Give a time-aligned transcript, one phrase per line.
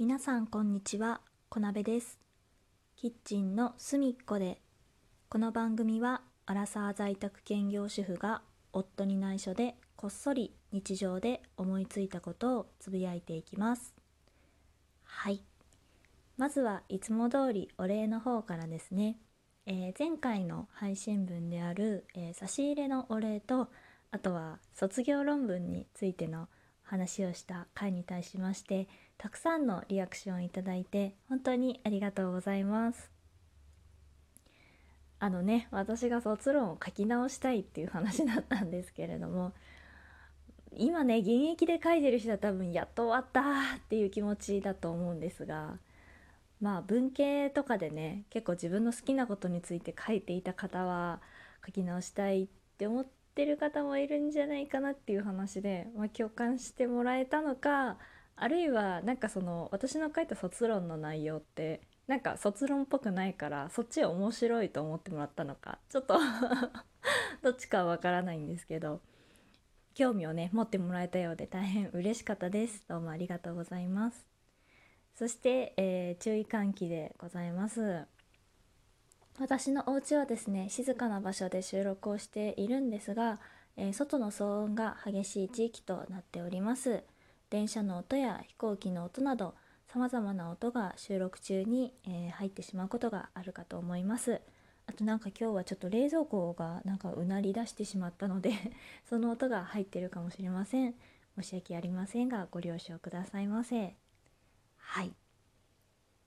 [0.00, 1.20] 皆さんこんにちは、
[1.50, 2.18] こなべです。
[2.96, 4.62] キッチンの隅っこで、
[5.28, 8.40] この番組はアラサー在宅兼業主婦が
[8.72, 13.94] 夫に内緒でこっそり日常で思いついたことをつぶやいていきます。
[15.04, 15.42] はい。
[16.38, 19.18] まずはいつも通りお礼の方からですね、
[19.66, 23.68] えー前回の配信分である、えー差し入れのお礼と
[24.12, 26.48] あとは卒業論文についての
[26.84, 28.88] 話をした回に対しまして
[29.20, 33.10] たくさんのリアクションいただいて本当にありがとうございます。
[35.18, 39.52] あのね私が卒論を書き直したいっていう話だったんですけれども
[40.74, 45.76] 今ね現役で書いてる人は多分やっと終わったっていう気持ちだと思うんですが
[46.62, 51.20] まあ文系とかでね結構自分の好きなことについて書いていた方は
[51.66, 52.48] 書き直したいっ
[52.78, 57.98] て思ってる方もいるんじゃないかなっていう話で、まあ、共感してもらえたのか
[58.42, 66.18] あるいはなんかその私の書いた卒論の内容ってなんか卒論っぽくないからそっち面白いと思ってもらったのかちょっと
[67.42, 69.02] どっちかはわからないんですけど
[69.92, 72.82] 興味をね持ってもらえたようで大変嬉しかったです。
[72.88, 74.26] どうもありがとうございます。
[75.16, 78.06] そして、えー注意喚起でございます。
[79.38, 83.38] 私のお家はですね静かな場所で収録をしているんですが、
[83.76, 87.04] えー外の騒音が激しい地域となっております。
[87.50, 89.54] 電車の音や飛行機の音など
[89.92, 94.40] さまざまな音が収録中に、えー入ってしまうことがあるかと思います。
[94.86, 98.52] あとなんか今日はちょっと冷蔵庫がなんかうなり出してしまったので
[99.10, 100.94] その音が入ってるかもしれません。
[101.36, 103.96] 申し訳ありませんがご了承くださいませ。
[104.76, 105.12] はい。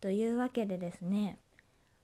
[0.00, 1.38] というわけでですね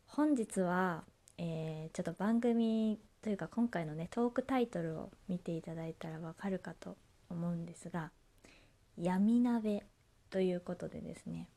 [0.07, 1.05] 本日は、
[1.37, 6.97] えーちょっと番組というか今回のねトークタイトルを見ていただいたらわかるかと
[7.29, 8.11] 思うんですが
[8.99, 9.85] 「闇鍋」
[10.31, 11.49] ということでですね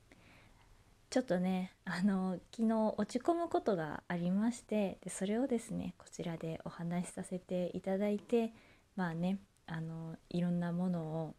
[1.09, 8.53] ちょっとねあの昨日落ち込むことがありましてでそれをですねこちらでお話しさせていただいて
[8.95, 11.35] まあねあのいろんなものを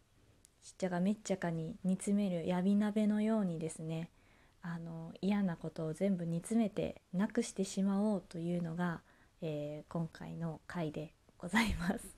[0.62, 4.10] しっちゃかめっちゃかに煮詰める闇鍋のようにですね
[4.62, 9.00] あの嫌なことを全部煮詰めてなくしてしまおうというのが、
[9.40, 12.16] えー今回の回でございます。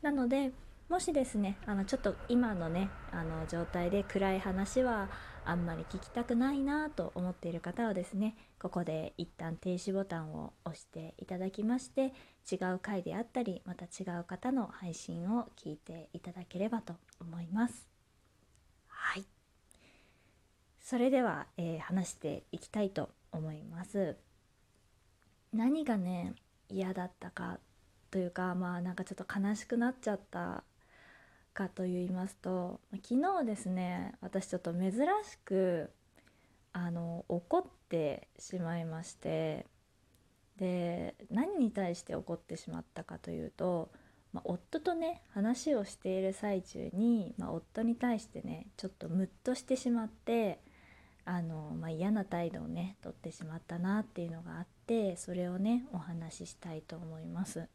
[0.00, 0.52] なので
[0.90, 5.08] もしですねあのちょっと今のねあの状態で暗い話は
[5.44, 12.12] あんまり聞きたくないなと思っている方はですねここで一旦停止ボタンを押していただきまして
[12.50, 17.88] 違う回であったりまた違う方の配信を聞いていただければと思います。
[18.88, 19.24] はい
[20.80, 24.16] それでは、えー話していきたいと思います。
[25.52, 26.34] 何がね
[26.68, 27.60] 嫌だったか
[28.10, 30.64] というかまあなんかちょっと悲しくなっちゃった
[31.52, 35.90] かと言いますと昨日ですね私ちょっと珍しく
[36.72, 39.66] あの怒ってしまいまして
[40.58, 43.90] で何に対して怒ってしまったかというと、
[44.32, 50.60] まあ、夫とね話をしている最中に、まあ、夫に対してねちょっとムッとしてしまって
[51.24, 57.68] あの、まあ、嫌な態度をね取ってしまったなっていうのがあってそれをねお話ししたいと思います。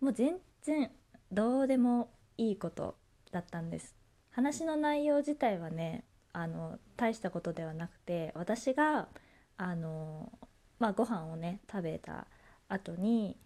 [0.00, 0.90] もう全然
[1.32, 2.96] どうでもいいこと
[3.30, 3.94] だったんです。
[4.30, 9.08] 話の内容自体はねあの大したことではなくて私が
[9.56, 10.32] あの、
[10.80, 12.26] まあ、ご飯をね食べた
[12.68, 13.36] 後に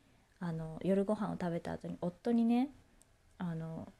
[0.40, 2.70] あの夜ご飯を食べた後に夫にね
[3.36, 3.92] あの、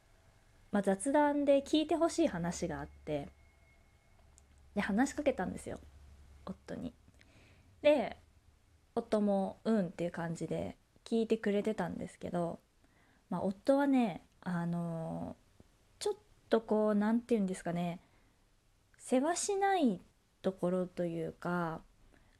[0.71, 3.29] まあ、雑談で聞いてほしい話があって
[4.73, 5.79] で話しかけたんですよ
[6.45, 6.93] 夫に。
[7.81, 8.17] で
[8.95, 12.59] 夫も「うん」っていう感じで聞いてくれてたんですけど、
[13.29, 15.35] まあ、夫はねあの
[15.99, 16.15] ちょっ
[16.49, 17.99] とこう何て言うんですかね
[18.97, 20.01] 世話しない
[20.41, 21.81] ところというか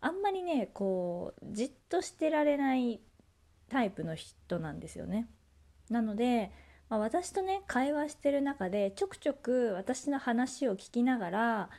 [0.02, 3.02] あんまりねこうじっとしてられない
[3.70, 5.28] タイプの人なんですよね。
[5.90, 6.52] なので、
[6.90, 11.70] まあ、私とね会話してる中でちょくちょく私の話を聞きながら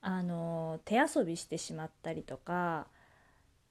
[0.00, 2.86] あの手遊びしてしまったりとか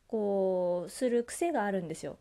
[0.07, 2.17] こうする癖があるんですよ。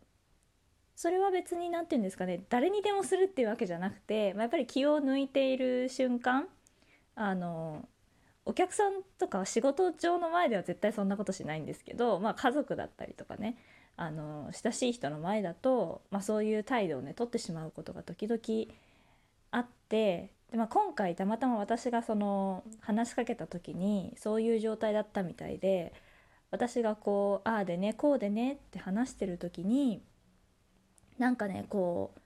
[0.97, 6.47] それは別に何て言うんですかね誰にでもするっていうわけじゃなくて、まあ、やっぱり気を抜いている瞬間
[7.15, 7.87] あの
[8.45, 13.57] お客さんとか仕事上の前では絶対そんなことしないんですけど、まあ、家族だったりとかね
[13.95, 18.39] あの親しい人の前だと、まあ、そういう態度をね取ってしまうことが時々
[19.51, 25.93] あってで、まあ、今回たまたま私がその話しかけた時にそういう状態だったみたいで
[26.49, 30.01] 私がこうああでねこうでねって話してる時に
[31.17, 32.19] なんかねこう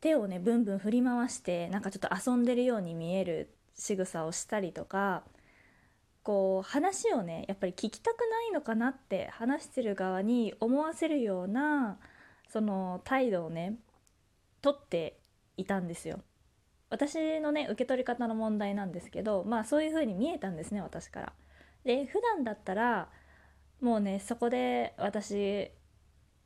[0.00, 5.22] 手をねブンブン振り回してなんかちょっと遊んでるように見える仕草をしたりとか
[6.22, 11.98] こう話をねやっぱり聞きたくないのかなって話してる側に思わせるような
[12.48, 13.76] その態度をね
[14.62, 15.18] 取って
[15.56, 16.20] いたんですよ。
[16.90, 21.32] 私のね受け取り方の問題なんですけどまあそういう風に見えたんですね私から。
[21.84, 23.08] で普段だったら
[23.80, 25.70] もうねそこで私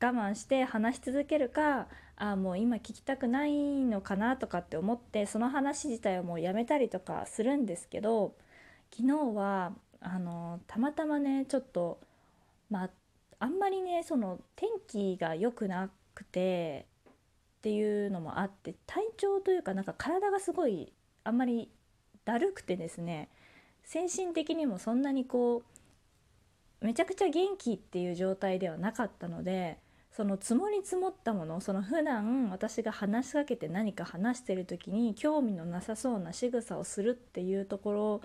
[0.05, 1.87] 我慢して話し続けるか
[2.17, 8.35] あもう今聞きたくないのかなとかって思ってその話自体をもうやめたりとかするんですけど
[8.95, 11.99] 昨日はあのたまたまねちょっと
[12.71, 12.91] まあ
[13.39, 20.93] あんまりねその天気が良くなくてっていうのもあって体調というかなんか体がすごい
[21.25, 21.71] あんまり
[22.27, 23.29] だるくてですね
[23.83, 25.63] 精神的にもそんなにこ
[26.83, 29.79] うめちゃくちゃ元気っていう状態ではなかったので
[30.15, 38.21] その積もり積もったものその普段私が話しかけて何か話してる時に興味のなさそうな仕草をするっていうところ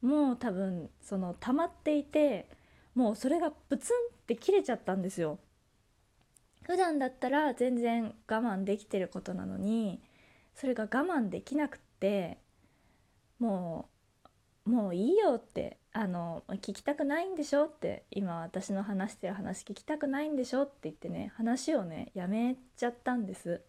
[0.00, 2.48] も多分その溜まっていて
[2.94, 5.38] もうそれがプツンって切れちゃったんですよ。
[6.62, 10.00] 普段だったら全然我慢できてることなのに
[10.54, 12.38] それが我慢できなくって
[13.38, 13.90] も
[14.64, 23.62] うもういいよってあの聞きたくないんでしょって今私の話してる話聞きたくないんでしょって言ってね話をねやめちゃったんです。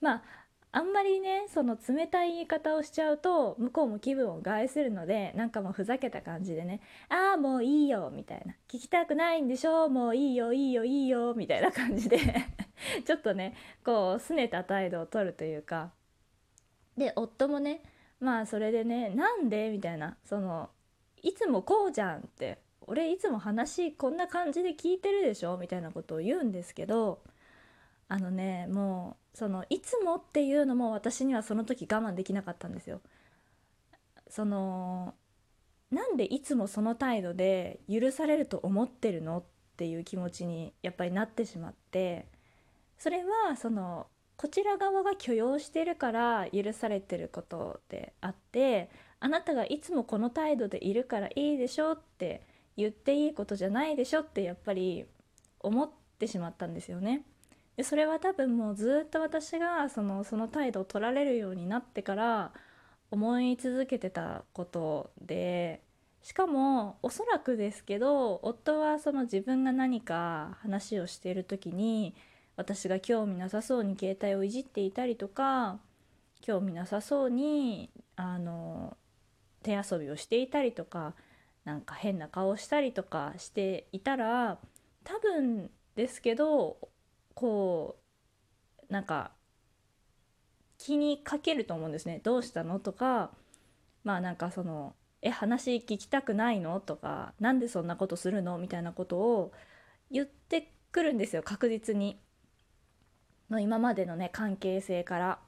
[0.00, 0.22] まあ
[0.70, 6.80] あんまりねその冷たい言い方をしちゃうと向こうも気分を害するのでなんかもうふざけた感じでね
[7.10, 12.18] 「ああもういいよ」みたいな「聞きたくないんでしょもういいよいいよいいよ」みたいな感じで
[13.04, 13.54] ちょっとね
[13.84, 15.90] こう拗ねた態度をとるというか。
[16.96, 17.82] で夫もね
[18.20, 20.16] まあそれでね「なんで?」みたいな。
[20.24, 20.70] その
[21.22, 27.22] いつもこうじゃんって俺いつも話こんな感じで聞いてるでしょみたいなことを言うんですけど
[28.08, 33.00] あのねもうそのいつもっていうのも私にはその時我慢できなかったんですよ。
[34.28, 35.14] その
[35.90, 39.44] なんでいつもその態度で許されると思ってるの？
[39.72, 42.26] っていう気持ちにやっぱりなってしまって
[42.98, 48.90] それはそのこちら側が許容してるから許されてることであって
[49.22, 52.42] あなたがいつもこの態度でいるからいいでしょって
[52.76, 55.04] 言っていいことじゃないでしょってやっぱり
[55.60, 55.88] 思っ
[56.18, 57.22] てしまったんですよね。
[57.76, 62.52] でそれは多分もうずっと私がそのその態度を取られるようになってから
[63.12, 65.80] 思い続けてたことで
[66.22, 72.14] しかもおそらくですけど夫はその自分が何か話をしている時に
[72.56, 75.78] 私が興味なさそうに携帯をいじっていたりとか
[76.40, 78.96] 興味なさそうにあの
[79.62, 81.14] 手遊びをしていたりとか
[81.64, 84.58] なんか変な顔したりとかしていたら
[85.04, 86.76] 多分ですけど
[87.34, 87.96] こ
[88.88, 89.32] うなんか
[90.78, 93.30] 気にかけると思うんですね「どうしたの?」とか
[94.04, 99.52] まあなんかその「え話聞きたくないの?」とか「なんでそんなことするの?」みたいなことを
[100.10, 102.20] 言ってくるんですよ確実に。
[103.50, 105.38] の今までのね関係性から。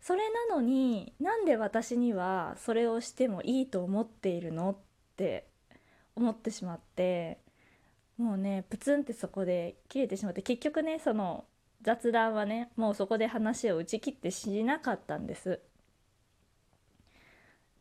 [0.00, 4.76] それなのになんで私にはそれをしてもいいと思っているのっ
[5.16, 5.48] て
[6.14, 7.38] 思ってしまって
[8.16, 11.44] もうねプツンってそこで切れてしまって結局ねその
[11.82, 15.60] 雑談はねもうそこで話を打ち切ってしなかったんです。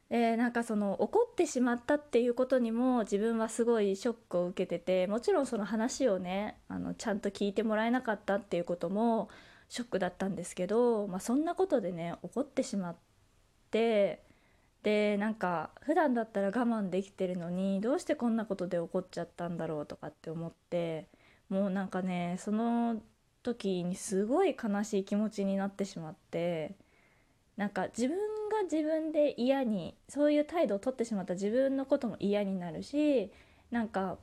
[0.09, 9.27] でなんかその怒ってしまったっていうことにも自分はすごいショックを受けててもちろんその話をねあのちゃんと聞いてもらえなかったっていうことも
[9.69, 12.95] ショックだったんですけど、まあ、そんなことでね怒ってしまっ
[13.71, 14.23] て
[14.83, 21.07] でなんか普段だったら我慢できてるのにどうしてこんなことで怒っちゃったんだろうとかって思って
[21.49, 23.01] もうなんかねその
[23.43, 26.75] 時にすごい悲しい気持ちになってしまって
[27.57, 28.17] なんか自分
[28.49, 33.31] が自分で嫌にそういう態度をとってしまった自分のことも嫌になるし
[33.71, 34.17] なんか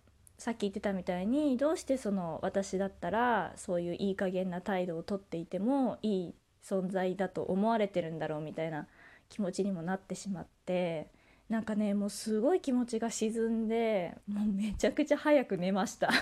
[0.45, 8.87] さっき言ってたみたいにどうしてその私だったらそういういい加減な態度をとっていてもいい存在だと思われてるんだろうみたいな
[9.31, 11.09] 気持ちにもなってしまって
[11.49, 13.33] なんかねもうすごい気持ちが沈
[13.65, 16.13] んでもうめちゃくちゃ早く寝ました。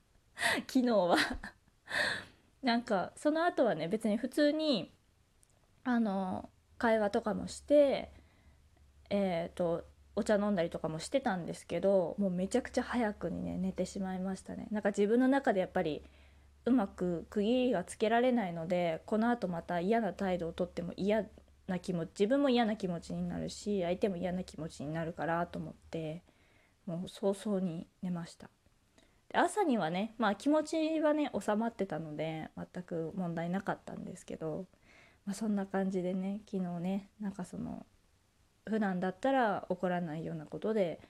[0.66, 1.18] 昨日は。
[2.62, 4.90] なんかその後はね別に普通に
[5.84, 6.48] あの
[6.78, 8.12] 会話とかもして
[9.10, 9.84] えっ、ー、と
[10.18, 14.66] お茶飲んだりとかもしてたんですけどもうめちゃくちゃ早くにね寝てしまいましたね。
[14.72, 16.02] なんか自分の中でやっぱり
[16.64, 21.24] うまく区切りがつけられないのでこのあとまた嫌な態度をとっても嫌
[21.68, 26.24] な気持ち自分も嫌な気持ちになるし相手も嫌な気持ちになるからと思って
[26.84, 28.50] もう早々に寝ました。
[29.28, 34.66] で朝にはねまあ気持ちはね収まってたので全く問題なかったんですけど、
[35.24, 37.86] まあ、そんな感じでね昨日ねなんかその
[38.68, 41.00] 普段だったら起こらないようなことで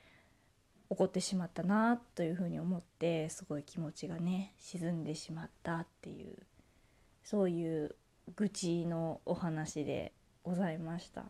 [0.90, 6.36] 起こってしまったなというふうに思ってすごい気持ちがね沈んでしまったっていう
[7.22, 7.94] そういう
[8.36, 10.12] 愚痴のお話で
[10.42, 11.24] ございました。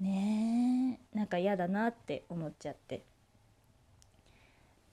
[0.00, 3.04] ねえなんか嫌だなって思っちゃって。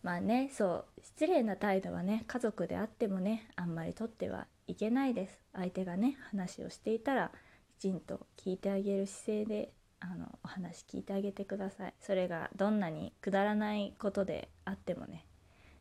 [0.04, 5.42] まあねそう失礼な態度はね家族であってもねあんまりとってはいけないです。
[5.54, 7.32] 相手がね話をしていたら
[7.78, 11.94] きちんと聞いてあげる姿勢であのお話聞いてあげてください。
[12.00, 15.26] それがどんなにくだらないことであってもね。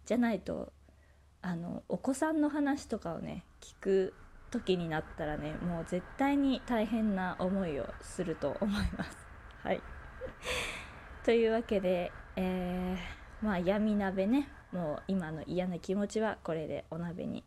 [0.06, 0.72] じゃないと
[1.42, 4.14] あのお子さんの話とかをね聞く
[4.50, 9.16] 時になったらねもう絶対に大変な思いをすると思います。
[9.62, 9.80] はい。
[11.24, 14.48] というわけで、えー、まあ闇鍋ね。
[14.72, 17.44] もう今の嫌な気持ちはこれでお鍋に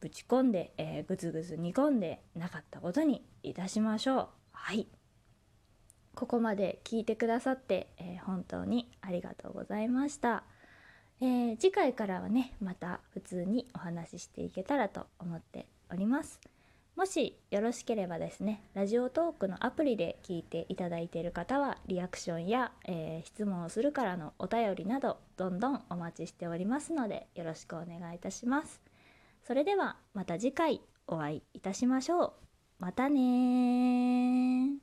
[0.00, 4.28] ぶち込んで、えー、ぐずぐず煮込んでなかったことにいたしましょう。
[4.52, 4.88] はい
[6.14, 10.42] ここまで聞いてくださって、えー、本当にありがとうございました。
[11.22, 16.40] えー、次回からはねまた普通にお話ししていけたらと思っております。
[16.96, 28.89] もしよろしければですねラジオトークのアプリで聞いていただいている方はリアクションや、えー、質問をするからのお便りなどどんどんお待ちしておりますのでよろしくお願いいたします。
[29.50, 32.32] それではまた次回お会いいたしましょう。
[32.78, 34.78] またね